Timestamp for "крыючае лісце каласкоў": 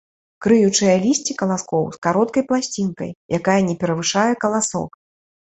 0.43-1.83